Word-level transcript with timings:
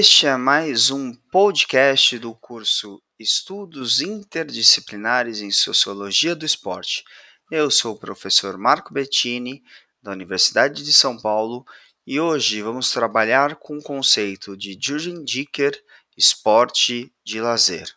Este 0.00 0.26
é 0.26 0.34
mais 0.34 0.90
um 0.90 1.12
podcast 1.30 2.18
do 2.18 2.34
curso 2.34 3.02
Estudos 3.18 4.00
Interdisciplinares 4.00 5.42
em 5.42 5.50
Sociologia 5.50 6.34
do 6.34 6.46
Esporte. 6.46 7.04
Eu 7.50 7.70
sou 7.70 7.92
o 7.92 7.98
professor 7.98 8.56
Marco 8.56 8.94
Bettini, 8.94 9.62
da 10.02 10.12
Universidade 10.12 10.82
de 10.82 10.92
São 10.94 11.18
Paulo, 11.20 11.66
e 12.06 12.18
hoje 12.18 12.62
vamos 12.62 12.90
trabalhar 12.90 13.56
com 13.56 13.76
o 13.76 13.82
conceito 13.82 14.56
de 14.56 14.74
Jürgen 14.80 15.22
Dicker, 15.22 15.78
esporte 16.16 17.12
de 17.22 17.38
lazer. 17.38 17.94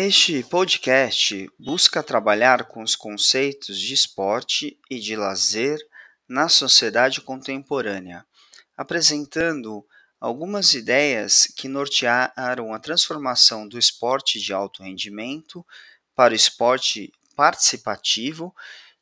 Este 0.00 0.44
podcast 0.44 1.50
busca 1.58 2.04
trabalhar 2.04 2.68
com 2.68 2.84
os 2.84 2.94
conceitos 2.94 3.76
de 3.80 3.92
esporte 3.92 4.78
e 4.88 5.00
de 5.00 5.16
lazer 5.16 5.76
na 6.28 6.48
sociedade 6.48 7.20
contemporânea, 7.20 8.24
apresentando 8.76 9.84
algumas 10.20 10.72
ideias 10.72 11.48
que 11.56 11.66
nortearam 11.66 12.72
a 12.72 12.78
transformação 12.78 13.66
do 13.66 13.76
esporte 13.76 14.38
de 14.38 14.52
alto 14.52 14.84
rendimento 14.84 15.66
para 16.14 16.32
o 16.32 16.36
esporte 16.36 17.12
participativo 17.34 18.54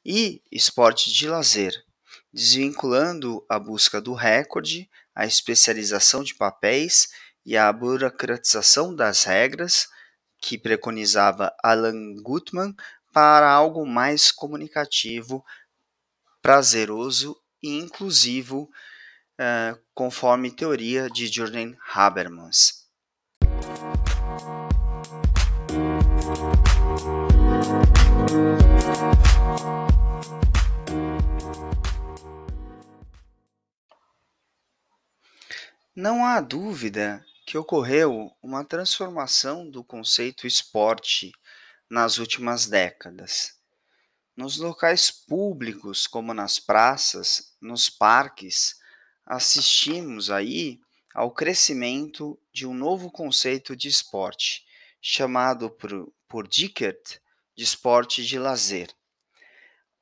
e 0.03 0.41
esporte 0.51 1.13
de 1.13 1.29
lazer, 1.29 1.75
desvinculando 2.33 3.45
a 3.51 3.59
busca 3.59 4.01
do 4.01 4.15
recorde, 4.15 4.89
a 5.15 5.27
especialização 5.27 6.25
de 6.25 6.35
papéis 6.35 7.09
e 7.45 7.55
a 7.55 7.71
burocratização 7.71 8.97
das 8.97 9.25
regras 9.25 9.95
que 10.47 10.57
preconizava 10.57 11.53
Alan 11.61 12.15
Gutman 12.23 12.73
para 13.13 13.51
algo 13.51 13.85
mais 13.85 14.31
comunicativo, 14.31 15.45
prazeroso 16.41 17.37
e 17.61 17.77
inclusivo, 17.77 18.71
uh, 19.41 19.77
conforme 19.93 20.53
teoria 20.53 21.11
de 21.11 21.27
Jordan 21.27 21.75
Habermas. 21.93 22.87
Não 35.93 36.25
há 36.25 36.41
dúvida 36.41 37.25
que 37.47 37.57
ocorreu 37.57 38.37
uma 38.43 38.65
transformação 38.65 39.71
do 39.71 39.85
conceito 39.85 40.49
esporte 40.49 41.31
nas 41.89 42.19
últimas 42.19 42.67
décadas. 42.67 43.55
Nos 44.37 44.57
locais 44.57 45.13
públicos, 45.13 46.09
como 46.09 46.35
nas 46.35 46.59
praças, 46.59 47.57
nos 47.61 47.89
parques, 47.89 48.75
assistimos 49.25 50.29
aí 50.29 50.81
ao 51.15 51.31
crescimento 51.31 52.37
de 52.53 52.67
um 52.67 52.75
novo 52.75 53.13
conceito 53.13 53.77
de 53.77 53.87
esporte, 53.87 54.67
chamado 55.01 55.71
por, 55.71 56.13
por 56.29 56.49
Dickert 56.49 57.21
de 57.57 57.63
esporte 57.63 58.27
de 58.27 58.41
lazer. 58.41 58.91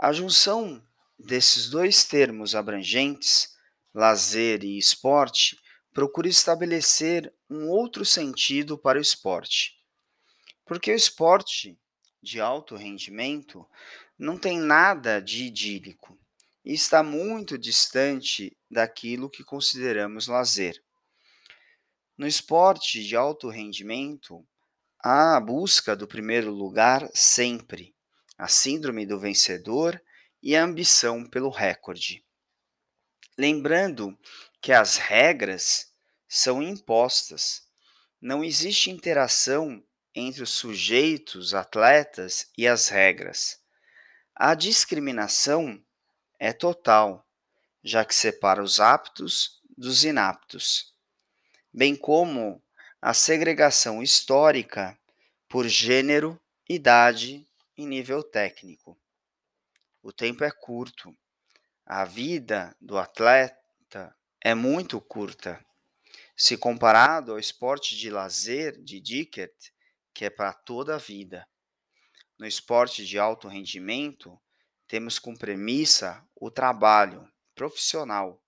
A 0.00 0.12
junção 0.14 0.82
desses 1.18 1.68
dois 1.68 2.04
termos 2.04 2.54
abrangentes, 2.54 3.54
lazer 3.92 4.64
e 4.64 4.78
esporte, 4.78 5.62
procura 5.94 6.28
estabelecer 6.28 7.32
um 7.48 7.70
outro 7.70 8.04
sentido 8.04 8.76
para 8.76 8.98
o 8.98 9.00
esporte. 9.00 9.80
Porque 10.66 10.90
o 10.90 10.96
esporte 10.96 11.78
de 12.20 12.40
alto 12.40 12.74
rendimento 12.74 13.64
não 14.18 14.36
tem 14.36 14.58
nada 14.58 15.20
de 15.20 15.44
idílico 15.44 16.18
e 16.64 16.72
está 16.72 17.02
muito 17.02 17.56
distante 17.56 18.56
daquilo 18.68 19.30
que 19.30 19.44
consideramos 19.44 20.26
lazer. 20.26 20.82
No 22.18 22.26
esporte 22.26 23.04
de 23.04 23.14
alto 23.14 23.48
rendimento, 23.48 24.44
há 24.98 25.36
a 25.36 25.40
busca 25.40 25.94
do 25.94 26.08
primeiro 26.08 26.50
lugar 26.50 27.08
sempre, 27.14 27.94
a 28.36 28.48
síndrome 28.48 29.06
do 29.06 29.20
vencedor 29.20 30.02
e 30.42 30.56
a 30.56 30.64
ambição 30.64 31.24
pelo 31.24 31.50
recorde. 31.50 32.24
Lembrando 33.36 34.16
que 34.64 34.72
as 34.72 34.96
regras 34.96 35.92
são 36.26 36.62
impostas. 36.62 37.68
Não 38.18 38.42
existe 38.42 38.90
interação 38.90 39.84
entre 40.14 40.42
os 40.42 40.52
sujeitos, 40.52 41.52
atletas 41.52 42.50
e 42.56 42.66
as 42.66 42.88
regras. 42.88 43.60
A 44.34 44.54
discriminação 44.54 45.84
é 46.38 46.50
total, 46.50 47.28
já 47.82 48.06
que 48.06 48.14
separa 48.14 48.62
os 48.62 48.80
aptos 48.80 49.60
dos 49.76 50.02
inaptos, 50.02 50.94
bem 51.70 51.94
como 51.94 52.62
a 53.02 53.12
segregação 53.12 54.02
histórica 54.02 54.98
por 55.46 55.68
gênero, 55.68 56.40
idade 56.66 57.46
e 57.76 57.84
nível 57.84 58.22
técnico. 58.22 58.98
O 60.02 60.10
tempo 60.10 60.42
é 60.42 60.50
curto. 60.50 61.14
A 61.84 62.06
vida 62.06 62.74
do 62.80 62.96
atleta 62.96 64.16
é 64.44 64.54
muito 64.54 65.00
curta. 65.00 65.64
Se 66.36 66.58
comparado 66.58 67.32
ao 67.32 67.38
esporte 67.38 67.96
de 67.96 68.10
lazer 68.10 68.78
de 68.82 69.00
Dickert, 69.00 69.54
que 70.12 70.26
é 70.26 70.30
para 70.30 70.52
toda 70.52 70.96
a 70.96 70.98
vida. 70.98 71.48
No 72.38 72.46
esporte 72.46 73.06
de 73.06 73.18
alto 73.18 73.48
rendimento, 73.48 74.38
temos 74.86 75.18
como 75.18 75.38
premissa 75.38 76.22
o 76.36 76.50
trabalho 76.50 77.26
profissional, 77.54 78.38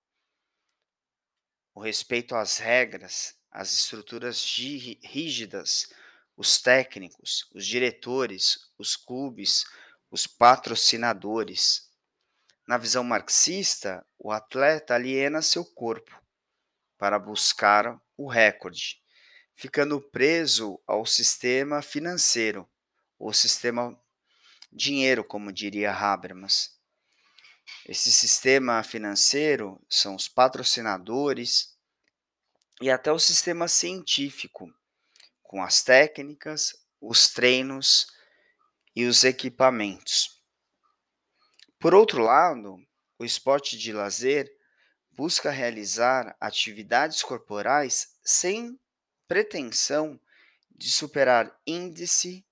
o 1.73 1.81
respeito 1.81 2.35
às 2.35 2.57
regras, 2.57 3.35
às 3.49 3.73
estruturas 3.73 4.43
rígidas, 5.03 5.91
os 6.35 6.61
técnicos, 6.61 7.49
os 7.55 7.65
diretores, 7.65 8.71
os 8.77 8.95
clubes, 8.95 9.63
os 10.11 10.27
patrocinadores. 10.27 11.86
Na 12.67 12.77
visão 12.77 13.01
marxista, 13.01 14.05
o 14.19 14.29
atleta 14.29 14.93
aliena 14.93 15.41
seu 15.41 15.63
corpo 15.63 16.21
para 16.97 17.17
buscar 17.17 17.97
o 18.17 18.27
recorde, 18.27 19.01
ficando 19.55 20.01
preso 20.01 20.77
ao 20.85 21.05
sistema 21.05 21.81
financeiro, 21.81 22.69
ou 23.17 23.31
sistema 23.31 23.97
dinheiro, 24.69 25.23
como 25.23 25.49
diria 25.49 25.93
Habermas. 25.93 26.77
Esse 27.85 28.11
sistema 28.11 28.83
financeiro 28.83 29.81
são 29.89 30.13
os 30.13 30.27
patrocinadores 30.27 31.73
e 32.81 32.91
até 32.91 33.09
o 33.13 33.19
sistema 33.19 33.69
científico, 33.69 34.69
com 35.41 35.63
as 35.63 35.81
técnicas, 35.83 36.75
os 36.99 37.29
treinos 37.29 38.07
e 38.93 39.05
os 39.05 39.23
equipamentos. 39.23 40.36
Por 41.79 41.93
outro 41.93 42.23
lado, 42.23 42.79
o 43.19 43.25
esporte 43.25 43.77
de 43.77 43.93
lazer 43.93 44.51
busca 45.11 45.51
realizar 45.51 46.35
atividades 46.39 47.21
corporais 47.21 48.15
sem 48.23 48.79
pretensão 49.27 50.19
de 50.71 50.91
superar 50.91 51.55
índices, 51.65 52.43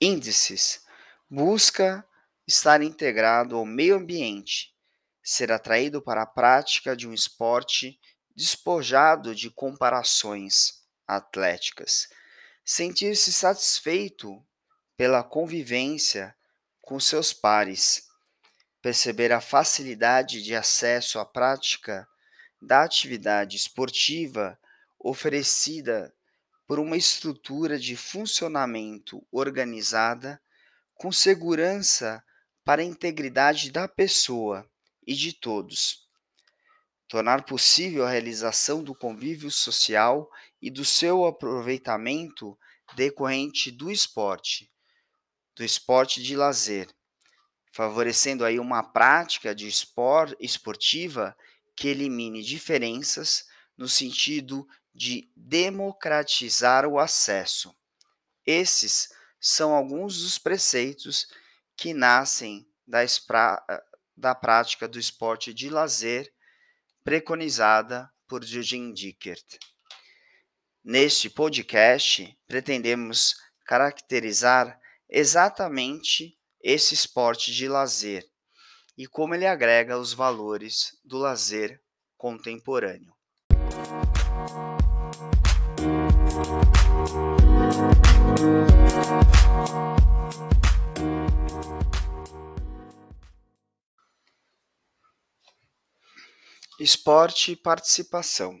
índices, 0.00 0.82
busca 1.28 2.06
estar 2.46 2.82
integrado 2.82 3.56
ao 3.56 3.64
meio 3.64 3.96
ambiente, 3.96 4.74
ser 5.22 5.50
atraído 5.50 6.02
para 6.02 6.22
a 6.22 6.26
prática 6.26 6.94
de 6.94 7.08
um 7.08 7.14
esporte 7.14 7.98
despojado 8.34 9.34
de 9.34 9.50
comparações 9.50 10.82
atléticas, 11.06 12.08
sentir-se 12.62 13.32
satisfeito 13.32 14.44
pela 14.96 15.24
convivência 15.24 16.36
com 16.82 17.00
seus 17.00 17.32
pares 17.32 18.06
perceber 18.86 19.32
a 19.32 19.40
facilidade 19.40 20.40
de 20.40 20.54
acesso 20.54 21.18
à 21.18 21.24
prática 21.26 22.06
da 22.62 22.84
atividade 22.84 23.56
esportiva 23.56 24.56
oferecida 24.96 26.14
por 26.68 26.78
uma 26.78 26.96
estrutura 26.96 27.80
de 27.80 27.96
funcionamento 27.96 29.26
organizada 29.32 30.40
com 30.94 31.10
segurança 31.10 32.22
para 32.64 32.80
a 32.80 32.84
integridade 32.84 33.72
da 33.72 33.88
pessoa 33.88 34.64
e 35.04 35.14
de 35.14 35.32
todos. 35.32 36.08
Tornar 37.08 37.44
possível 37.44 38.06
a 38.06 38.10
realização 38.10 38.84
do 38.84 38.94
convívio 38.94 39.50
social 39.50 40.30
e 40.62 40.70
do 40.70 40.84
seu 40.84 41.26
aproveitamento 41.26 42.56
decorrente 42.94 43.72
do 43.72 43.90
esporte, 43.90 44.70
do 45.56 45.64
esporte 45.64 46.22
de 46.22 46.36
lazer, 46.36 46.86
favorecendo 47.76 48.42
aí 48.42 48.58
uma 48.58 48.82
prática 48.82 49.54
de 49.54 49.68
espor, 49.68 50.34
esportiva 50.40 51.36
que 51.76 51.88
elimine 51.88 52.42
diferenças 52.42 53.44
no 53.76 53.86
sentido 53.86 54.66
de 54.94 55.30
democratizar 55.36 56.86
o 56.86 56.98
acesso, 56.98 57.76
Esses 58.46 59.10
são 59.38 59.74
alguns 59.74 60.22
dos 60.22 60.38
preceitos 60.38 61.26
que 61.76 61.92
nascem 61.92 62.66
da, 62.86 63.04
da 64.16 64.34
prática 64.34 64.88
do 64.88 64.98
esporte 64.98 65.52
de 65.52 65.68
lazer 65.68 66.32
preconizada 67.04 68.10
por 68.26 68.42
Eugene 68.42 68.94
Dickert. 68.94 69.58
Neste 70.82 71.28
podcast, 71.28 72.34
pretendemos 72.46 73.36
caracterizar 73.66 74.80
exatamente 75.10 76.38
esse 76.68 76.94
esporte 76.94 77.52
de 77.52 77.68
lazer 77.68 78.28
e 78.98 79.06
como 79.06 79.36
ele 79.36 79.46
agrega 79.46 79.96
os 79.96 80.12
valores 80.12 80.98
do 81.04 81.16
lazer 81.16 81.80
contemporâneo. 82.16 83.14
Esporte 96.80 97.52
e 97.52 97.56
participação. 97.56 98.60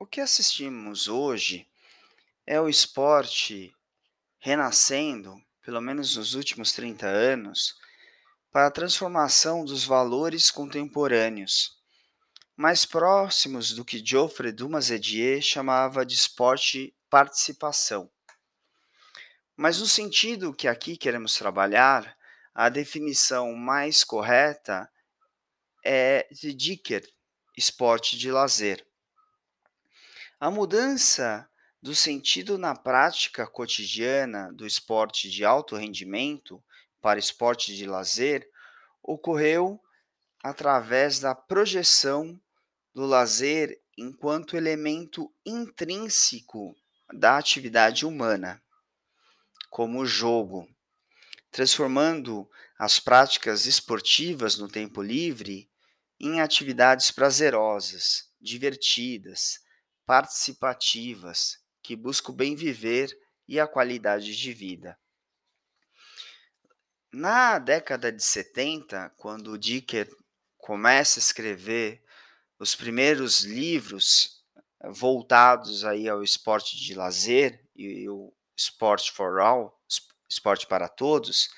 O 0.00 0.06
que 0.06 0.22
assistimos 0.22 1.08
hoje 1.08 1.68
é 2.46 2.58
o 2.58 2.70
esporte 2.70 3.70
renascendo, 4.38 5.43
pelo 5.64 5.80
menos 5.80 6.16
nos 6.16 6.34
últimos 6.34 6.72
30 6.72 7.06
anos, 7.06 7.74
para 8.52 8.66
a 8.66 8.70
transformação 8.70 9.64
dos 9.64 9.84
valores 9.84 10.50
contemporâneos, 10.50 11.82
mais 12.54 12.84
próximos 12.84 13.72
do 13.72 13.84
que 13.84 14.04
Geoffrey 14.04 14.52
Dumazedier 14.52 15.42
chamava 15.42 16.04
de 16.04 16.14
esporte 16.14 16.94
participação. 17.10 18.10
Mas 19.56 19.80
no 19.80 19.86
sentido 19.86 20.54
que 20.54 20.68
aqui 20.68 20.96
queremos 20.96 21.34
trabalhar, 21.36 22.16
a 22.54 22.68
definição 22.68 23.54
mais 23.54 24.04
correta 24.04 24.88
é 25.84 26.28
de 26.30 26.52
Dicker, 26.52 27.08
esporte 27.56 28.16
de 28.18 28.30
lazer. 28.30 28.86
A 30.38 30.50
mudança 30.50 31.48
do 31.84 31.94
sentido 31.94 32.56
na 32.56 32.74
prática 32.74 33.46
cotidiana 33.46 34.50
do 34.54 34.66
esporte 34.66 35.28
de 35.28 35.44
alto 35.44 35.76
rendimento 35.76 36.64
para 36.98 37.18
esporte 37.18 37.76
de 37.76 37.84
lazer 37.84 38.48
ocorreu 39.02 39.78
através 40.42 41.20
da 41.20 41.34
projeção 41.34 42.40
do 42.94 43.04
lazer 43.04 43.78
enquanto 43.98 44.56
elemento 44.56 45.30
intrínseco 45.44 46.74
da 47.12 47.36
atividade 47.36 48.06
humana, 48.06 48.62
como 49.68 50.00
o 50.00 50.06
jogo, 50.06 50.66
transformando 51.50 52.48
as 52.78 52.98
práticas 52.98 53.66
esportivas 53.66 54.56
no 54.56 54.68
tempo 54.68 55.02
livre 55.02 55.70
em 56.18 56.40
atividades 56.40 57.10
prazerosas, 57.10 58.30
divertidas, 58.40 59.60
participativas, 60.06 61.62
que 61.84 61.94
buscam 61.94 62.32
o 62.32 62.34
bem 62.34 62.56
viver 62.56 63.16
e 63.46 63.60
a 63.60 63.68
qualidade 63.68 64.34
de 64.34 64.52
vida. 64.54 64.98
Na 67.12 67.58
década 67.58 68.10
de 68.10 68.24
70, 68.24 69.10
quando 69.18 69.58
Dicker 69.58 70.10
começa 70.56 71.20
a 71.20 71.22
escrever 71.22 72.02
os 72.58 72.74
primeiros 72.74 73.42
livros 73.42 74.42
eh, 74.80 74.90
voltados 74.90 75.84
aí 75.84 76.08
ao 76.08 76.22
esporte 76.22 76.74
de 76.74 76.94
lazer 76.94 77.62
e 77.76 78.08
o 78.08 78.32
Sport 78.56 79.10
for 79.10 79.38
All, 79.38 79.78
esporte 80.28 80.66
para 80.66 80.88
todos, 80.88 81.50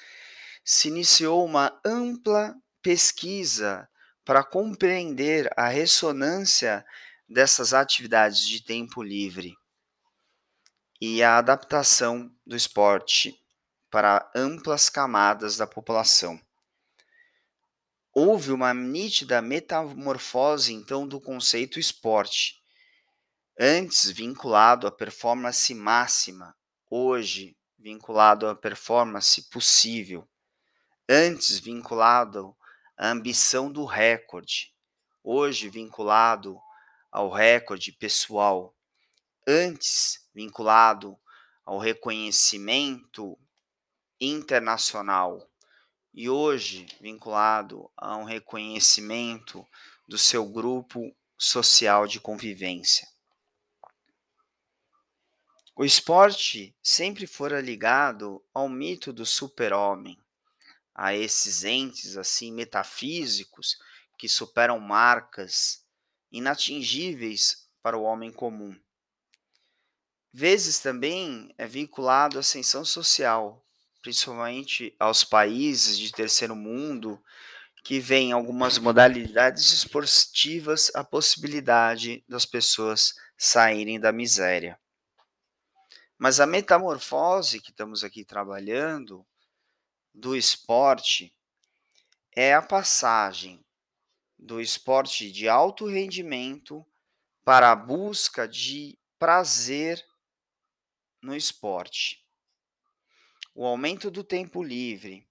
se 0.65 0.89
iniciou 0.89 1.45
uma 1.45 1.81
ampla 1.85 2.55
pesquisa 2.83 3.89
para 4.25 4.43
compreender 4.43 5.49
a 5.57 5.69
ressonância 5.69 6.85
dessas 7.29 7.73
atividades 7.73 8.47
de 8.47 8.63
tempo 8.63 9.03
livre 9.03 9.57
e 11.01 11.23
a 11.23 11.39
adaptação 11.39 12.31
do 12.47 12.57
esporte 12.57 13.39
para 13.91 14.31
amplas 14.35 14.89
camadas 14.89 15.57
da 15.57 15.67
população. 15.67 16.41
Houve 18.13 18.51
uma 18.51 18.73
nítida 18.73 19.43
metamorfose 19.43 20.73
então 20.73 21.07
do 21.07 21.21
conceito 21.21 21.79
esporte, 21.79 22.55
antes 23.59 24.11
vinculado 24.11 24.87
à 24.87 24.91
performance 24.91 25.75
máxima, 25.75 26.57
hoje 26.91 27.57
vinculado 27.79 28.49
à 28.49 28.55
performance 28.55 29.43
possível, 29.51 30.29
antes 31.09 31.59
vinculado 31.59 32.57
a 32.97 33.09
ambição 33.09 33.71
do 33.71 33.85
recorde, 33.85 34.75
hoje 35.23 35.69
vinculado 35.69 36.59
ao 37.13 37.31
recorde 37.31 37.93
pessoal, 37.93 38.76
antes 39.47 40.27
vinculado 40.35 41.17
ao 41.65 41.79
reconhecimento 41.79 43.39
internacional 44.21 45.49
e 46.13 46.29
hoje 46.29 46.87
vinculado 47.01 47.91
a 47.97 48.17
um 48.17 48.25
reconhecimento 48.25 49.67
do 50.09 50.19
seu 50.19 50.47
grupo 50.47 51.15
social 51.39 52.07
de 52.07 52.19
convivência. 52.19 53.07
O 55.77 55.85
esporte 55.85 56.75
sempre 56.83 57.27
fora 57.27 57.61
ligado 57.61 58.43
ao 58.55 58.69
mito 58.69 59.13
do 59.13 59.27
super-homem, 59.27 60.19
a 60.95 61.15
esses 61.15 61.65
entes 61.65 62.17
assim 62.17 62.51
metafísicos 62.51 63.77
que 64.17 64.27
superam 64.27 64.81
marcas 64.81 65.85
inatingíveis 66.33 67.69
para 67.83 67.99
o 67.99 68.03
homem 68.03 68.33
comum. 68.33 68.75
Vezes 70.33 70.79
também 70.79 71.55
é 71.57 71.67
vinculado 71.67 72.37
à 72.37 72.41
ascensão 72.41 72.85
social, 72.85 73.65
principalmente 74.03 74.95
aos 74.99 75.25
países 75.25 75.99
de 75.99 76.13
terceiro 76.13 76.55
mundo, 76.55 77.23
que 77.83 78.01
vem 78.01 78.33
algumas 78.33 78.79
modalidades 78.79 79.73
esportivas 79.73 80.91
a 80.95 81.05
possibilidade 81.05 82.25
das 82.29 82.45
pessoas 82.45 83.15
saírem 83.39 84.01
da 84.01 84.11
miséria. 84.11 84.79
Mas 86.19 86.41
a 86.41 86.47
metamorfose 86.47 87.61
que 87.61 87.71
estamos 87.71 88.03
aqui 88.03 88.25
trabalhando 88.25 89.25
do 90.13 90.35
esporte 90.35 91.33
é 92.35 92.55
a 92.55 92.63
passagem 92.63 93.65
do 94.39 94.61
esporte 94.61 95.31
de 95.31 95.49
alto 95.49 95.87
rendimento 95.87 96.85
para 97.45 97.71
a 97.71 97.77
busca 97.77 98.49
de 98.49 98.99
prazer 99.19 100.05
no 101.27 101.35
esporte. 101.35 102.25
O 103.53 103.67
aumento 103.67 104.11
do 104.11 104.23
tempo 104.23 104.63
livre, 104.63 105.29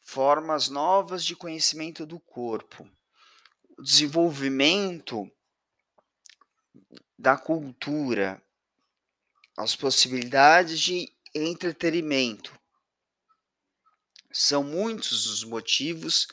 formas 0.00 0.68
novas 0.68 1.24
de 1.24 1.34
conhecimento 1.34 2.06
do 2.06 2.20
corpo, 2.20 2.88
o 3.76 3.82
desenvolvimento 3.82 5.28
da 7.18 7.36
cultura, 7.36 8.40
as 9.56 9.74
possibilidades 9.74 10.78
de 10.78 11.12
entretenimento 11.34 12.56
são 14.32 14.62
muitos 14.62 15.26
os 15.26 15.42
motivos 15.42 16.28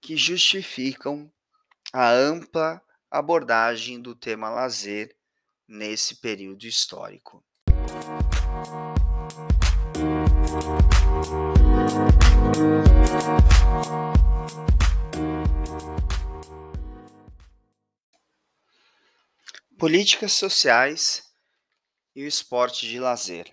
que 0.00 0.16
justificam 0.16 1.32
a 1.92 2.10
ampla 2.10 2.82
abordagem 3.10 4.00
do 4.00 4.14
tema 4.14 4.50
lazer 4.50 5.16
nesse 5.68 6.16
período 6.16 6.66
histórico. 6.66 7.44
Políticas 19.78 20.32
sociais 20.32 21.30
e 22.14 22.24
o 22.24 22.26
esporte 22.26 22.88
de 22.88 22.98
lazer. 22.98 23.52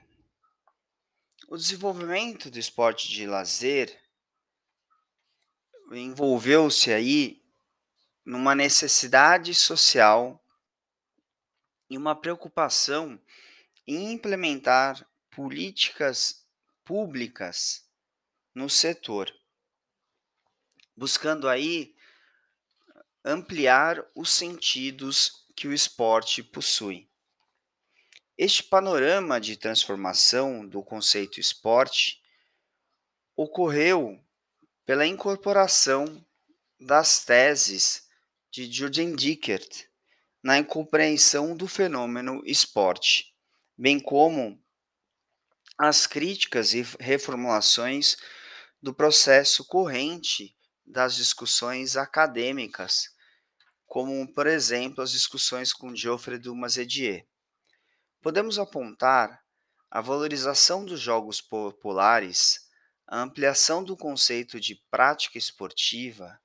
O 1.47 1.57
desenvolvimento 1.57 2.49
do 2.49 2.57
esporte 2.57 3.09
de 3.09 3.27
lazer 3.27 4.01
envolveu-se 5.91 6.91
aí 6.91 7.43
numa 8.25 8.55
necessidade 8.55 9.53
social 9.53 10.43
e 11.89 11.97
uma 11.97 12.15
preocupação 12.15 13.21
em 13.87 14.13
implementar 14.13 15.05
políticas 15.29 16.45
públicas 16.83 17.87
no 18.53 18.69
setor, 18.69 19.33
buscando 20.95 21.49
aí 21.49 21.95
ampliar 23.25 24.05
os 24.15 24.29
sentidos 24.29 25.45
que 25.55 25.67
o 25.67 25.73
esporte 25.73 26.43
possui. 26.43 27.09
Este 28.37 28.63
panorama 28.63 29.39
de 29.39 29.55
transformação 29.55 30.67
do 30.67 30.83
conceito 30.83 31.39
esporte 31.39 32.21
ocorreu 33.35 34.23
pela 34.85 35.05
incorporação 35.05 36.25
das 36.79 37.23
teses 37.23 38.07
de 38.51 38.71
Jürgen 38.71 39.15
Dickert 39.15 39.87
na 40.41 40.57
incompreensão 40.57 41.55
do 41.55 41.67
fenômeno 41.67 42.41
esporte, 42.45 43.32
bem 43.83 43.99
como 43.99 44.57
as 45.77 46.07
críticas 46.07 46.73
e 46.73 46.83
reformulações 47.01 48.15
do 48.81 48.93
processo 48.93 49.67
corrente 49.67 50.55
das 50.85 51.17
discussões 51.17 51.97
acadêmicas, 51.97 53.13
como, 53.85 54.25
por 54.33 54.47
exemplo, 54.47 55.03
as 55.03 55.11
discussões 55.11 55.73
com 55.73 55.93
Geoffrey 55.93 56.39
de 56.39 56.49
Mazedier. 56.49 57.27
Podemos 58.21 58.57
apontar 58.57 59.43
a 59.91 59.99
valorização 59.99 60.85
dos 60.85 61.01
jogos 61.01 61.41
populares, 61.41 62.69
a 63.05 63.19
ampliação 63.19 63.83
do 63.83 63.97
conceito 63.97 64.61
de 64.61 64.81
prática 64.89 65.37
esportiva, 65.37 66.39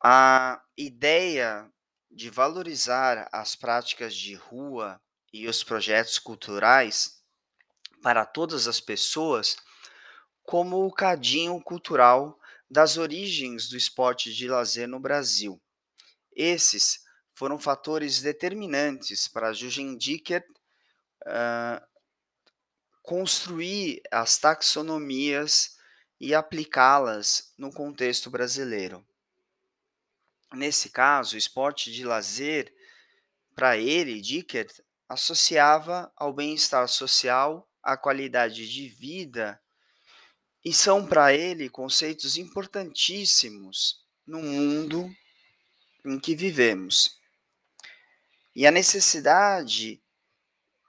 a 0.00 0.62
ideia 0.76 1.68
de 2.08 2.30
valorizar 2.30 3.28
as 3.32 3.56
práticas 3.56 4.14
de 4.14 4.36
rua 4.36 5.02
e 5.32 5.48
os 5.48 5.64
projetos 5.64 6.18
culturais 6.18 7.22
para 8.02 8.26
todas 8.26 8.66
as 8.66 8.80
pessoas 8.80 9.56
como 10.42 10.84
o 10.84 10.92
cadinho 10.92 11.60
cultural 11.62 12.38
das 12.70 12.96
origens 12.96 13.68
do 13.68 13.76
esporte 13.76 14.32
de 14.32 14.48
lazer 14.48 14.88
no 14.88 14.98
Brasil. 14.98 15.60
Esses 16.34 17.00
foram 17.34 17.58
fatores 17.58 18.20
determinantes 18.20 19.28
para 19.28 19.52
Jugendiker 19.52 20.44
uh, 21.26 21.86
construir 23.02 24.02
as 24.10 24.38
taxonomias 24.38 25.76
e 26.20 26.34
aplicá-las 26.34 27.52
no 27.58 27.72
contexto 27.72 28.30
brasileiro. 28.30 29.04
Nesse 30.54 30.90
caso, 30.90 31.34
o 31.34 31.38
esporte 31.38 31.90
de 31.90 32.04
lazer, 32.04 32.72
para 33.54 33.76
ele, 33.76 34.20
Dickert 34.20 34.80
associava 35.12 36.12
ao 36.16 36.32
bem-estar 36.32 36.88
social, 36.88 37.68
à 37.82 37.96
qualidade 37.96 38.68
de 38.68 38.88
vida, 38.88 39.60
e 40.64 40.72
são 40.72 41.06
para 41.06 41.34
ele 41.34 41.68
conceitos 41.68 42.36
importantíssimos 42.36 44.04
no 44.26 44.40
mundo 44.40 45.14
em 46.04 46.18
que 46.18 46.34
vivemos. 46.34 47.20
E 48.54 48.66
a 48.66 48.70
necessidade 48.70 50.02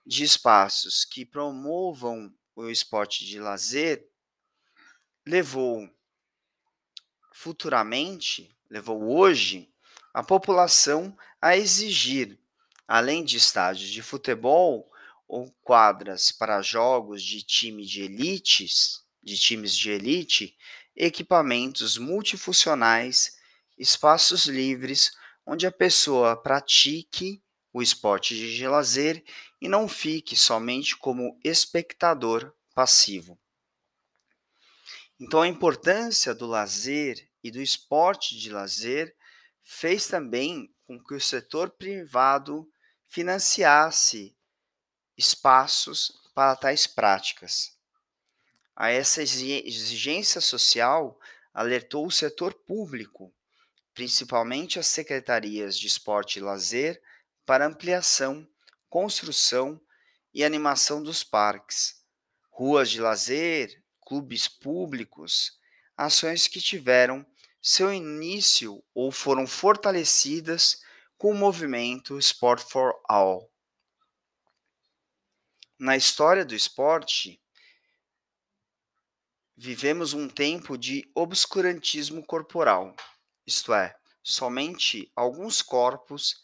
de 0.05 0.23
espaços 0.23 1.05
que 1.05 1.25
promovam 1.25 2.33
o 2.55 2.69
esporte 2.69 3.25
de 3.25 3.39
lazer 3.39 4.07
levou 5.25 5.89
futuramente 7.33 8.55
levou 8.69 9.03
hoje 9.17 9.71
a 10.13 10.23
população 10.23 11.17
a 11.41 11.57
exigir, 11.57 12.39
além 12.87 13.23
de 13.23 13.37
estádios 13.37 13.89
de 13.89 14.01
futebol 14.01 14.89
ou 15.27 15.51
quadras 15.63 16.31
para 16.31 16.61
jogos 16.61 17.23
de 17.23 17.41
time 17.41 17.85
de 17.85 18.03
elites, 18.03 19.01
de 19.21 19.37
times 19.37 19.75
de 19.75 19.91
elite, 19.91 20.57
equipamentos 20.95 21.97
multifuncionais, 21.97 23.37
espaços 23.77 24.45
livres 24.45 25.11
onde 25.45 25.65
a 25.65 25.71
pessoa 25.71 26.35
pratique 26.35 27.41
o 27.71 27.81
esporte 27.81 28.35
de 28.35 28.67
lazer 28.67 29.23
e 29.59 29.67
não 29.67 29.87
fique 29.87 30.35
somente 30.35 30.95
como 30.95 31.39
espectador 31.43 32.53
passivo. 32.75 33.39
Então, 35.19 35.41
a 35.41 35.47
importância 35.47 36.35
do 36.35 36.45
lazer 36.45 37.29
e 37.43 37.49
do 37.49 37.61
esporte 37.61 38.37
de 38.37 38.49
lazer 38.49 39.15
fez 39.63 40.07
também 40.07 40.73
com 40.85 41.01
que 41.01 41.13
o 41.13 41.21
setor 41.21 41.69
privado 41.71 42.69
financiasse 43.13 44.35
espaços 45.15 46.19
para 46.33 46.55
tais 46.55 46.87
práticas. 46.87 47.77
A 48.75 48.89
essa 48.89 49.21
exigência 49.21 50.41
social 50.41 51.19
alertou 51.53 52.07
o 52.07 52.11
setor 52.11 52.55
público, 52.55 53.31
principalmente 53.93 54.79
as 54.79 54.87
secretarias 54.87 55.77
de 55.77 55.85
esporte 55.85 56.39
e 56.39 56.41
lazer, 56.41 56.99
para 57.45 57.67
ampliação, 57.67 58.47
construção 58.89 59.79
e 60.33 60.43
animação 60.43 61.03
dos 61.03 61.23
parques, 61.23 62.03
ruas 62.49 62.89
de 62.89 62.99
lazer, 62.99 63.79
clubes 64.01 64.47
públicos, 64.47 65.59
ações 65.95 66.47
que 66.47 66.59
tiveram 66.59 67.23
seu 67.61 67.93
início 67.93 68.83
ou 68.91 69.11
foram 69.11 69.45
fortalecidas 69.45 70.81
com 71.23 71.31
o 71.31 71.33
movimento 71.33 72.19
Sport 72.19 72.63
for 72.69 73.01
All. 73.07 73.49
Na 75.79 75.95
história 75.95 76.43
do 76.43 76.53
esporte, 76.53 77.41
vivemos 79.55 80.13
um 80.13 80.27
tempo 80.27 80.77
de 80.77 81.09
obscurantismo 81.15 82.25
corporal, 82.25 82.93
isto 83.47 83.73
é, 83.73 83.95
somente 84.21 85.09
alguns 85.15 85.61
corpos 85.61 86.43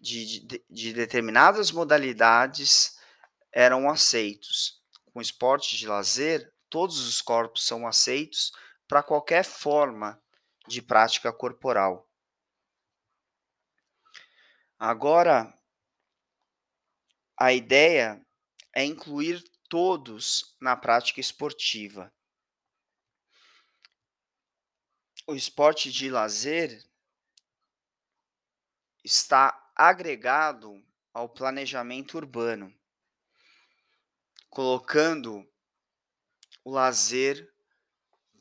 de, 0.00 0.40
de, 0.46 0.64
de 0.70 0.92
determinadas 0.94 1.70
modalidades 1.70 2.98
eram 3.52 3.86
aceitos. 3.86 4.80
Com 5.12 5.20
esporte 5.20 5.76
de 5.76 5.86
lazer, 5.86 6.50
todos 6.70 7.06
os 7.06 7.20
corpos 7.20 7.66
são 7.66 7.86
aceitos 7.86 8.50
para 8.88 9.02
qualquer 9.02 9.44
forma 9.44 10.18
de 10.66 10.80
prática 10.80 11.30
corporal. 11.30 12.05
Agora, 14.78 15.58
a 17.38 17.52
ideia 17.52 18.24
é 18.74 18.84
incluir 18.84 19.42
todos 19.68 20.54
na 20.60 20.76
prática 20.76 21.18
esportiva. 21.18 22.12
O 25.26 25.34
esporte 25.34 25.90
de 25.90 26.10
lazer 26.10 26.84
está 29.02 29.72
agregado 29.74 30.84
ao 31.12 31.28
planejamento 31.28 32.18
urbano, 32.18 32.72
colocando 34.50 35.50
o 36.62 36.70
lazer 36.70 37.50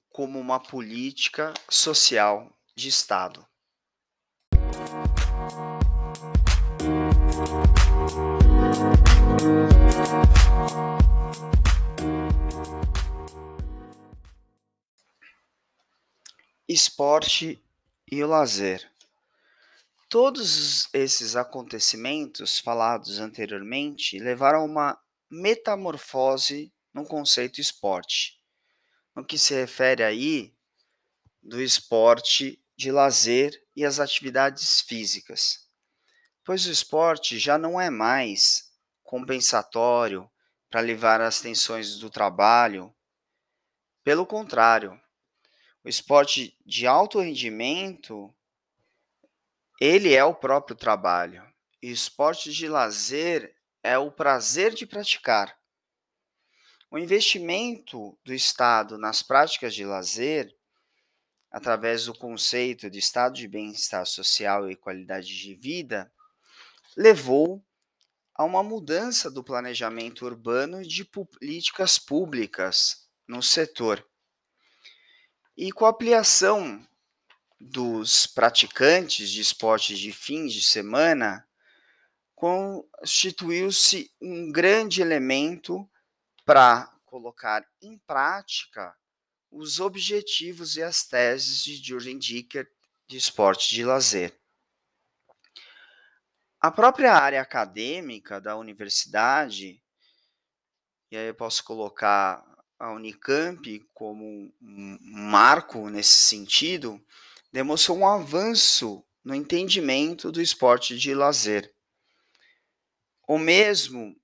como 0.09 0.39
uma 0.39 0.59
política 0.59 1.53
social 1.69 2.53
de 2.75 2.89
Estado. 2.89 3.47
Esporte 16.75 17.63
e 18.11 18.21
o 18.21 18.27
lazer. 18.27 18.91
Todos 20.09 20.89
esses 20.93 21.37
acontecimentos 21.37 22.59
falados 22.59 23.17
anteriormente 23.17 24.19
levaram 24.19 24.59
a 24.59 24.65
uma 24.65 24.99
metamorfose 25.31 26.73
no 26.93 27.05
conceito 27.05 27.61
esporte 27.61 28.41
no 29.15 29.23
que 29.23 29.37
se 29.37 29.53
refere 29.53 30.03
aí 30.03 30.53
do 31.41 31.61
esporte 31.61 32.61
de 32.75 32.91
lazer 32.91 33.57
e 33.73 33.85
as 33.85 34.01
atividades 34.01 34.81
físicas, 34.81 35.69
pois 36.43 36.65
o 36.65 36.71
esporte 36.71 37.39
já 37.39 37.57
não 37.57 37.79
é 37.79 37.89
mais 37.89 38.69
compensatório 39.01 40.29
para 40.69 40.81
levar 40.81 41.21
as 41.21 41.39
tensões 41.39 41.99
do 41.99 42.09
trabalho. 42.09 42.93
Pelo 44.03 44.25
contrário, 44.25 44.99
o 45.85 45.89
esporte 45.89 46.57
de 46.65 46.87
alto 46.87 47.19
rendimento 47.19 48.35
ele 49.79 50.15
é 50.15 50.23
o 50.23 50.33
próprio 50.33 50.75
trabalho. 50.75 51.45
E 51.79 51.91
o 51.91 51.93
esporte 51.93 52.51
de 52.51 52.67
lazer 52.67 53.55
é 53.83 53.95
o 53.95 54.11
prazer 54.11 54.73
de 54.73 54.87
praticar. 54.87 55.55
O 56.89 56.97
investimento 56.97 58.17
do 58.25 58.33
Estado 58.33 58.97
nas 58.97 59.21
práticas 59.21 59.75
de 59.75 59.85
lazer, 59.85 60.51
através 61.51 62.05
do 62.05 62.17
conceito 62.17 62.89
de 62.89 62.97
estado 62.97 63.35
de 63.35 63.47
bem-estar 63.47 64.07
social 64.07 64.71
e 64.71 64.75
qualidade 64.75 65.27
de 65.27 65.53
vida, 65.53 66.11
levou 66.97 67.63
a 68.33 68.43
uma 68.43 68.63
mudança 68.63 69.29
do 69.29 69.43
planejamento 69.43 70.25
urbano 70.25 70.81
e 70.81 70.87
de 70.87 71.05
políticas 71.05 71.99
públicas 71.99 73.07
no 73.27 73.43
setor. 73.43 74.03
E 75.57 75.71
com 75.71 75.85
a 75.85 75.89
ampliação 75.89 76.85
dos 77.59 78.27
praticantes 78.27 79.29
de 79.29 79.39
esportes 79.39 79.97
de 79.97 80.11
fim 80.11 80.47
de 80.47 80.61
semana, 80.61 81.47
constituiu-se 82.35 84.13
um 84.21 84.51
grande 84.51 85.01
elemento 85.01 85.89
para 86.45 86.93
colocar 87.05 87.65
em 87.81 87.97
prática 87.99 88.93
os 89.49 89.79
objetivos 89.79 90.75
e 90.75 90.83
as 90.83 91.05
teses 91.05 91.63
de 91.63 91.75
Jürgen 91.75 92.19
Dicker 92.19 92.69
de 93.07 93.15
esporte 93.15 93.73
de 93.73 93.85
lazer. 93.85 94.37
A 96.59 96.69
própria 96.69 97.13
área 97.13 97.41
acadêmica 97.41 98.41
da 98.41 98.57
universidade, 98.57 99.81
e 101.09 101.15
aí 101.15 101.27
eu 101.27 101.35
posso 101.35 101.63
colocar 101.63 102.43
a 102.79 102.91
Unicamp 102.91 103.79
como 103.93 104.51
um 104.61 104.97
marco 105.01 105.89
nesse 105.89 106.13
sentido, 106.13 107.03
demonstrou 107.51 107.97
um 107.99 108.07
avanço 108.07 109.03
no 109.23 109.33
entendimento 109.33 110.31
do 110.31 110.41
esporte 110.41 110.97
de 110.97 111.13
lazer. 111.13 111.73
Ou 113.27 113.39
mesmo 113.39 114.15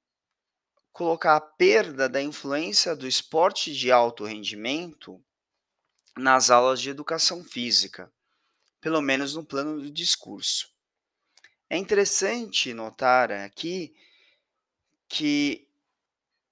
colocar 0.91 1.35
a 1.35 1.41
perda 1.41 2.07
da 2.07 2.21
influência 2.21 2.95
do 2.95 3.07
esporte 3.07 3.73
de 3.73 3.91
alto 3.91 4.25
rendimento 4.25 5.23
nas 6.17 6.49
aulas 6.49 6.81
de 6.81 6.89
educação 6.89 7.43
física, 7.43 8.11
pelo 8.79 9.01
menos 9.01 9.33
no 9.33 9.45
plano 9.45 9.81
do 9.81 9.89
discurso. 9.89 10.69
É 11.69 11.77
interessante 11.77 12.73
notar 12.73 13.31
aqui 13.31 13.95
que 15.07 15.67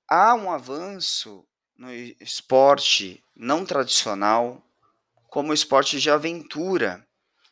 há 0.08 0.34
um 0.34 0.50
avanço 0.50 1.46
no 1.80 1.90
esporte 1.94 3.24
não 3.34 3.66
tradicional, 3.66 4.62
como 5.30 5.54
esporte 5.54 5.98
de 5.98 6.12
aventura, 6.12 7.08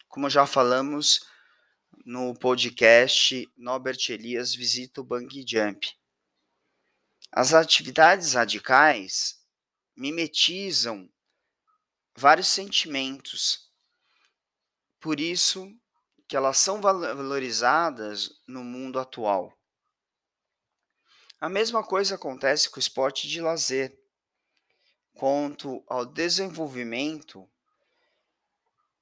como 0.09 0.29
já 0.29 0.45
falamos 0.45 1.25
no 2.05 2.33
podcast 2.37 3.49
Norbert 3.55 3.97
Elias 4.09 4.53
visita 4.53 4.99
o 4.99 5.03
bungee 5.05 5.45
jump. 5.47 5.97
As 7.31 7.53
atividades 7.53 8.33
radicais 8.33 9.41
mimetizam 9.95 11.09
vários 12.13 12.49
sentimentos. 12.49 13.71
Por 14.99 15.21
isso 15.21 15.73
que 16.27 16.35
elas 16.35 16.57
são 16.57 16.81
valorizadas 16.81 18.29
no 18.45 18.61
mundo 18.61 18.99
atual. 18.99 19.57
A 21.39 21.47
mesma 21.47 21.81
coisa 21.81 22.15
acontece 22.15 22.69
com 22.69 22.75
o 22.75 22.79
esporte 22.79 23.25
de 23.29 23.39
lazer. 23.39 23.96
Quanto 25.17 25.83
ao 25.87 26.05
desenvolvimento, 26.05 27.49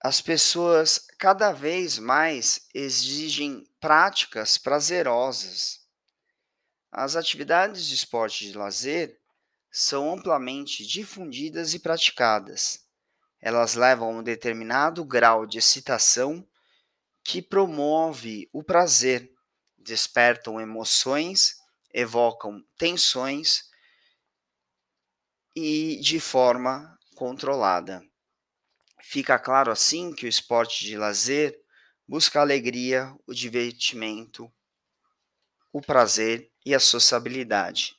as 0.02 0.22
pessoas 0.22 1.06
cada 1.20 1.52
vez 1.52 2.00
mais 2.00 2.70
exigem 2.74 3.68
práticas 3.82 4.58
prazerosas. 4.58 5.82
As 6.90 7.18
atividades 7.18 7.86
de 7.86 7.96
esporte 7.96 8.46
de 8.50 8.58
lazer 8.58 9.20
são 9.70 10.14
amplamente 10.14 10.88
difundidas 10.88 11.74
e 11.74 11.80
praticadas. 11.80 12.86
Elas 13.42 13.76
levam 13.76 14.20
um 14.20 14.24
determinado 14.24 15.04
grau 15.04 15.46
de 15.46 15.58
excitação 15.58 16.48
que 17.26 17.42
promove 17.42 18.50
o 18.54 18.64
prazer, 18.64 19.30
despertam 19.78 20.62
emoções, 20.62 21.58
evocam 21.94 22.64
tensões 22.78 23.75
e 25.56 26.00
de 26.02 26.20
forma 26.20 26.98
controlada. 27.16 28.04
Fica 29.02 29.40
claro 29.40 29.72
assim 29.72 30.14
que 30.14 30.26
o 30.26 30.30
esporte 30.30 30.84
de 30.84 30.98
lazer 30.98 31.58
busca 32.08 32.40
a 32.40 32.42
alegria, 32.42 33.16
o 33.26 33.34
divertimento, 33.34 34.52
o 35.72 35.82
prazer 35.82 36.52
e 36.66 36.76
a 36.76 36.80
sociabilidade. 36.80 37.96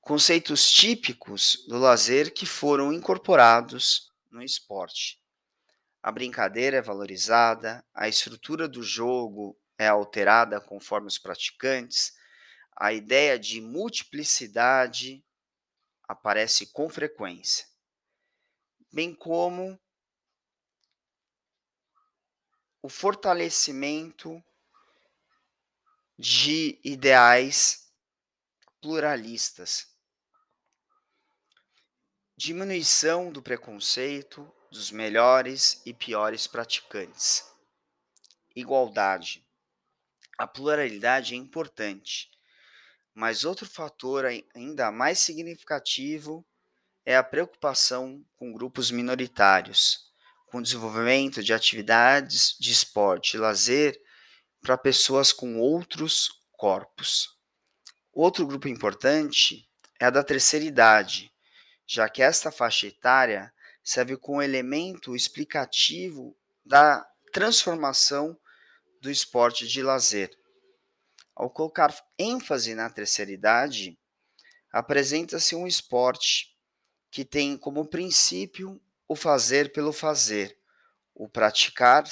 Conceitos 0.00 0.70
típicos 0.70 1.64
do 1.68 1.78
lazer 1.78 2.32
que 2.32 2.46
foram 2.46 2.92
incorporados 2.92 4.10
no 4.30 4.42
esporte. 4.42 5.20
A 6.02 6.10
brincadeira 6.10 6.78
é 6.78 6.82
valorizada, 6.82 7.84
a 7.94 8.08
estrutura 8.08 8.68
do 8.68 8.82
jogo 8.82 9.56
é 9.78 9.86
alterada 9.86 10.60
conforme 10.60 11.06
os 11.06 11.18
praticantes, 11.18 12.12
a 12.76 12.92
ideia 12.92 13.38
de 13.38 13.60
multiplicidade 13.60 15.24
aparece 16.12 16.66
com 16.66 16.88
frequência, 16.88 17.66
bem 18.92 19.14
como 19.14 19.80
o 22.82 22.88
fortalecimento 22.88 24.42
de 26.18 26.80
ideais 26.84 27.92
pluralistas, 28.80 29.88
diminuição 32.36 33.30
do 33.30 33.40
preconceito, 33.40 34.52
dos 34.70 34.90
melhores 34.90 35.80
e 35.86 35.94
piores 35.94 36.46
praticantes. 36.46 37.44
Igualdade. 38.54 39.46
A 40.38 40.46
pluralidade 40.46 41.34
é 41.34 41.36
importante, 41.36 42.30
mas 43.14 43.44
outro 43.44 43.66
fator 43.66 44.24
ainda 44.54 44.90
mais 44.90 45.18
significativo 45.18 46.44
é 47.04 47.16
a 47.16 47.22
preocupação 47.22 48.24
com 48.36 48.52
grupos 48.52 48.90
minoritários, 48.90 50.12
com 50.46 50.58
o 50.58 50.62
desenvolvimento 50.62 51.42
de 51.42 51.52
atividades 51.52 52.56
de 52.58 52.70
esporte 52.70 53.36
e 53.36 53.40
lazer 53.40 54.00
para 54.60 54.78
pessoas 54.78 55.32
com 55.32 55.58
outros 55.58 56.28
corpos. 56.52 57.28
Outro 58.12 58.46
grupo 58.46 58.68
importante 58.68 59.68
é 60.00 60.04
a 60.04 60.10
da 60.10 60.22
terceira 60.22 60.64
idade, 60.64 61.32
já 61.86 62.08
que 62.08 62.22
esta 62.22 62.52
faixa 62.52 62.86
etária 62.86 63.52
serve 63.82 64.16
como 64.16 64.42
elemento 64.42 65.16
explicativo 65.16 66.36
da 66.64 67.04
transformação 67.32 68.38
do 69.00 69.10
esporte 69.10 69.66
de 69.66 69.82
lazer. 69.82 70.30
Ao 71.34 71.50
colocar 71.50 71.94
ênfase 72.18 72.74
na 72.74 72.90
terceira 72.90 73.30
idade, 73.30 73.98
apresenta-se 74.70 75.54
um 75.54 75.66
esporte 75.66 76.56
que 77.10 77.24
tem 77.24 77.56
como 77.56 77.88
princípio 77.88 78.80
o 79.08 79.16
fazer 79.16 79.72
pelo 79.72 79.92
fazer, 79.92 80.58
o 81.14 81.28
praticar 81.28 82.04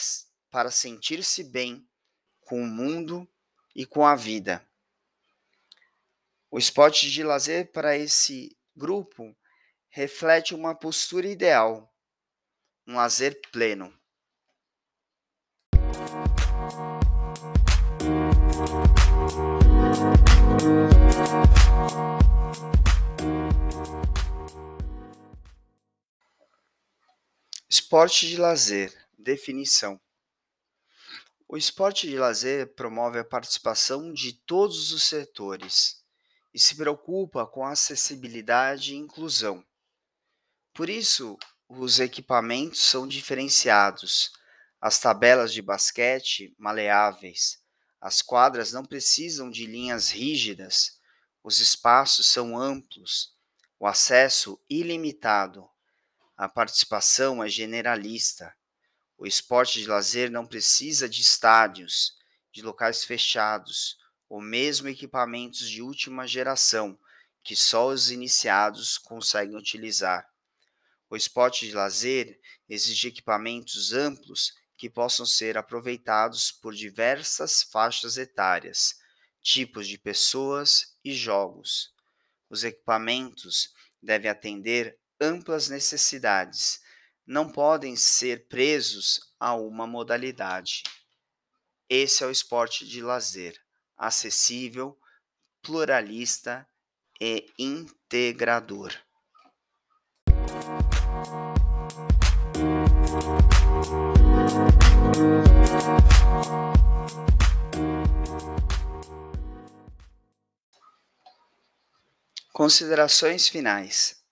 para 0.51 0.71
sentir-se 0.71 1.45
bem 1.45 1.89
com 2.41 2.63
o 2.63 2.67
mundo 2.67 3.29
e 3.75 3.87
com 3.87 4.07
a 4.07 4.15
vida. 4.15 4.67
O 6.51 6.59
esporte 6.59 7.11
de 7.11 7.23
lazer 7.23 7.71
para 7.71 7.97
esse 7.97 8.59
grupo 8.75 9.37
reflete 9.89 10.55
uma 10.55 10.75
postura 10.75 11.29
ideal, 11.29 11.95
um 12.87 12.97
lazer 12.97 13.41
pleno. 13.53 14.00
Esporte 27.69 28.29
de 28.29 28.37
lazer. 28.37 28.93
Definição. 29.19 30.01
O 31.49 31.57
esporte 31.57 32.09
de 32.09 32.17
lazer 32.17 32.75
promove 32.75 33.19
a 33.19 33.25
participação 33.25 34.13
de 34.13 34.33
todos 34.33 34.93
os 34.93 35.03
setores 35.03 36.05
e 36.55 36.61
se 36.61 36.77
preocupa 36.77 37.47
com 37.47 37.65
acessibilidade 37.65 38.93
e 38.93 38.97
inclusão. 38.97 39.65
Por 40.73 40.89
isso, 40.89 41.37
os 41.69 42.01
equipamentos 42.01 42.83
são 42.83 43.07
diferenciados, 43.07 44.33
as 44.81 44.99
tabelas 44.99 45.53
de 45.53 45.61
basquete 45.61 46.55
maleáveis, 46.59 47.60
as 48.01 48.23
quadras 48.23 48.73
não 48.73 48.85
precisam 48.85 49.51
de 49.51 49.67
linhas 49.67 50.09
rígidas, 50.09 50.99
os 51.43 51.61
espaços 51.61 52.27
são 52.27 52.59
amplos, 52.59 53.35
o 53.79 53.87
acesso 53.87 54.61
ilimitado, 54.69 55.69
a 56.37 56.49
participação 56.49 57.45
é 57.45 57.49
generalista. 57.49 58.55
O 59.19 59.27
esporte 59.27 59.81
de 59.81 59.87
lazer 59.87 60.31
não 60.31 60.47
precisa 60.47 61.07
de 61.07 61.21
estádios, 61.21 62.17
de 62.51 62.63
locais 62.63 63.05
fechados, 63.05 63.99
ou 64.29 64.41
mesmo 64.41 64.89
equipamentos 64.89 65.69
de 65.69 65.83
última 65.83 66.27
geração 66.27 66.99
que 67.43 67.57
só 67.57 67.89
os 67.89 68.11
iniciados 68.11 68.97
conseguem 68.97 69.57
utilizar. 69.57 70.27
O 71.09 71.17
esporte 71.17 71.67
de 71.67 71.73
lazer 71.73 72.41
exige 72.69 73.09
equipamentos 73.09 73.93
amplos 73.93 74.55
que 74.81 74.89
possam 74.89 75.27
ser 75.27 75.59
aproveitados 75.59 76.51
por 76.51 76.75
diversas 76.75 77.63
faixas 77.63 78.17
etárias, 78.17 78.99
tipos 79.43 79.87
de 79.87 79.99
pessoas 79.99 80.97
e 81.05 81.13
jogos. 81.13 81.93
Os 82.49 82.65
equipamentos 82.65 83.75
devem 84.03 84.31
atender 84.31 84.99
amplas 85.21 85.69
necessidades, 85.69 86.81
não 87.27 87.53
podem 87.53 87.95
ser 87.95 88.49
presos 88.49 89.21
a 89.39 89.55
uma 89.55 89.87
modalidade. 89.87 90.83
Esse 91.87 92.25
é 92.25 92.27
o 92.27 92.31
esporte 92.31 92.87
de 92.87 93.03
lazer, 93.03 93.61
acessível, 93.99 94.99
pluralista 95.63 96.67
e 97.21 97.53
integrador. 97.59 98.97
Considerações 112.53 113.49
finais. 113.49 114.23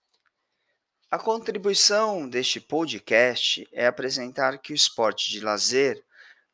A 1.10 1.18
contribuição 1.18 2.28
deste 2.28 2.60
podcast 2.60 3.66
é 3.72 3.86
apresentar 3.86 4.58
que 4.58 4.72
o 4.72 4.76
esporte 4.76 5.30
de 5.30 5.40
lazer 5.40 6.04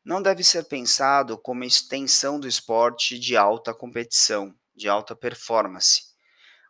não 0.03 0.21
deve 0.21 0.43
ser 0.43 0.63
pensado 0.65 1.37
como 1.37 1.63
extensão 1.63 2.39
do 2.39 2.47
esporte 2.47 3.19
de 3.19 3.35
alta 3.35 3.73
competição, 3.73 4.55
de 4.73 4.87
alta 4.87 5.15
performance. 5.15 6.03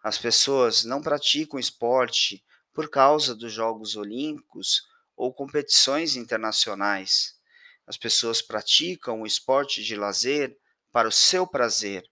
As 0.02 0.18
pessoas 0.18 0.84
não 0.84 1.02
praticam 1.02 1.60
esporte 1.60 2.44
por 2.74 2.90
causa 2.90 3.36
dos 3.36 3.52
Jogos 3.52 3.96
Olímpicos 3.96 4.82
ou 5.16 5.34
competições 5.34 6.16
internacionais. 6.16 7.36
As 7.88 7.98
pessoas 7.98 8.42
praticam 8.42 9.22
o 9.22 9.28
esporte 9.28 9.84
de 9.84 9.96
lazer 9.96 10.58
para 10.92 11.08
o 11.08 11.12
seu 11.12 11.46
prazer. 11.46 12.04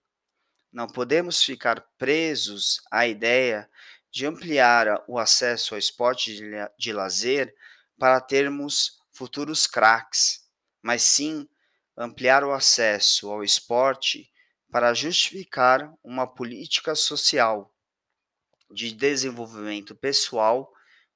Não 0.72 0.86
podemos 0.86 1.42
ficar 1.42 1.80
presos 1.98 2.80
à 2.90 3.06
ideia 3.06 3.68
de 4.10 4.26
ampliar 4.26 5.04
o 5.08 5.18
acesso 5.18 5.74
ao 5.74 5.78
esporte 5.78 6.38
de, 6.78 6.92
lazer 6.92 7.54
para 7.98 8.20
termos 8.20 9.00
futuros 9.12 9.66
craques, 9.66 10.48
mas 10.80 11.02
sim 11.02 11.48
ampliar 11.96 12.44
o 12.44 12.52
acesso 12.52 13.30
ao 13.30 13.42
esporte 13.42 14.30
para 14.70 14.94
justificar 14.94 15.92
uma 16.02 16.26
política 16.26 16.94
social 16.94 17.72
de 18.70 18.92
desenvolvimento 18.92 19.94
pessoal 19.94 20.72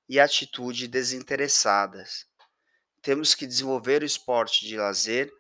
e 0.09 0.19
atitude 0.19 0.89
desinteressadas. 0.89 2.27
Temos 3.03 3.35
que 3.35 3.47
desenvolver 3.47 4.03
o 4.03 4.07
esporte 4.07 4.67
de 4.67 4.77
lazer 4.77 5.33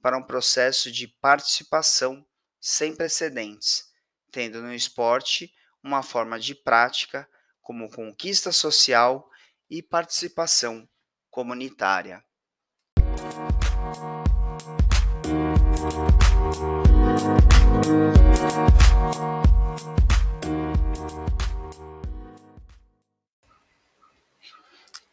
para 0.00 0.16
um 0.16 0.22
processo 0.22 0.90
de 0.90 1.06
participação 1.06 2.26
sem 2.60 2.94
precedentes, 2.94 3.84
tendo 4.30 4.62
no 4.62 4.72
esporte 4.72 5.52
uma 5.82 6.02
forma 6.02 6.38
de 6.38 6.54
prática 6.54 7.28
como 7.60 7.90
conquista 7.90 8.50
social 8.50 9.28
e 9.68 9.82
participação 9.82 10.88
comunitária. 11.30 12.24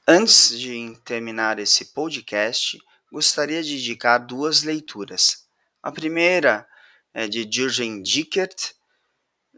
Antes 0.06 0.60
de 0.60 0.98
terminar 1.06 1.60
esse 1.60 1.94
podcast, 1.94 2.78
gostaria 3.10 3.64
de 3.64 3.78
indicar 3.78 4.26
duas 4.26 4.62
leituras. 4.62 5.48
A 5.82 5.94
primeira 5.94 6.68
é 7.14 7.26
de 7.26 7.48
Jürgen 7.50 8.02
Dickert, 8.02 8.74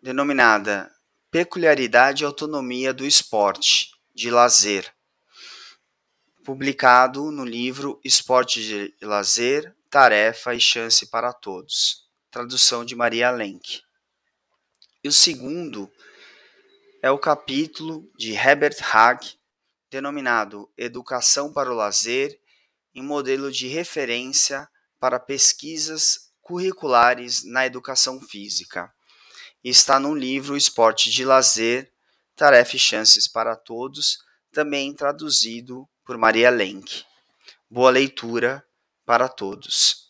denominada 0.03 0.87
Peculiaridade 1.31 2.21
e 2.21 2.27
Autonomia 2.27 2.93
do 2.93 3.07
Esporte 3.07 3.89
de 4.13 4.29
Lazer, 4.29 4.93
publicado 6.43 7.31
no 7.31 7.43
livro 7.43 7.99
Esporte 8.03 8.61
de 8.61 8.95
Lazer, 9.01 9.75
Tarefa 9.89 10.53
e 10.53 10.59
Chance 10.59 11.07
para 11.07 11.33
Todos, 11.33 12.07
tradução 12.29 12.85
de 12.85 12.95
Maria 12.95 13.31
Lenk. 13.31 13.81
E 15.03 15.07
o 15.07 15.11
segundo 15.11 15.91
é 17.01 17.09
o 17.09 17.17
capítulo 17.17 18.07
de 18.15 18.33
Herbert 18.33 18.77
Hag, 18.93 19.35
denominado 19.95 20.69
Educação 20.77 21.53
para 21.53 21.71
o 21.71 21.73
Lazer, 21.73 22.37
em 22.93 23.01
modelo 23.01 23.49
de 23.49 23.67
referência 23.67 24.67
para 24.99 25.17
pesquisas 25.17 26.33
curriculares 26.41 27.45
na 27.45 27.65
educação 27.65 28.19
física 28.21 28.93
e 29.63 29.69
está 29.69 29.97
no 29.97 30.13
livro 30.13 30.57
Esporte 30.57 31.09
de 31.09 31.23
Lazer, 31.23 31.93
Tarefa 32.35 32.75
e 32.75 32.79
Chances 32.79 33.25
para 33.25 33.55
Todos, 33.55 34.17
também 34.51 34.93
traduzido 34.93 35.87
por 36.03 36.17
Maria 36.17 36.49
Lenk. 36.49 37.05
Boa 37.69 37.89
leitura 37.89 38.65
para 39.05 39.29
todos. 39.29 40.04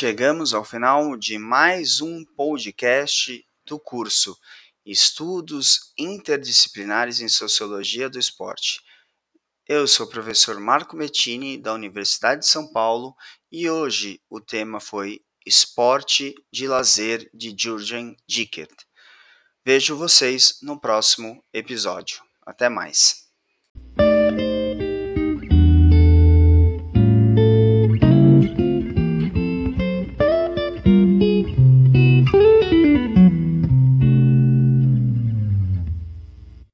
Chegamos 0.00 0.54
ao 0.54 0.64
final 0.64 1.14
de 1.14 1.36
mais 1.36 2.00
um 2.00 2.24
podcast 2.34 3.46
do 3.66 3.78
curso 3.78 4.34
Estudos 4.82 5.92
Interdisciplinares 5.98 7.20
em 7.20 7.28
Sociologia 7.28 8.08
do 8.08 8.18
Esporte. 8.18 8.80
Eu 9.68 9.86
sou 9.86 10.06
o 10.06 10.08
professor 10.08 10.58
Marco 10.58 10.96
Mettini, 10.96 11.58
da 11.58 11.74
Universidade 11.74 12.40
de 12.40 12.46
São 12.46 12.72
Paulo, 12.72 13.14
e 13.52 13.68
hoje 13.68 14.18
o 14.30 14.40
tema 14.40 14.80
foi 14.80 15.20
Esporte 15.44 16.34
de 16.50 16.66
Lazer 16.66 17.28
de 17.34 17.54
Jürgen 17.54 18.16
Dickert. 18.26 18.74
Vejo 19.62 19.98
vocês 19.98 20.60
no 20.62 20.80
próximo 20.80 21.44
episódio. 21.52 22.22
Até 22.46 22.70
mais. 22.70 23.19